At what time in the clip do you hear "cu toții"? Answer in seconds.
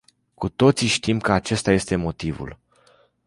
0.33-0.87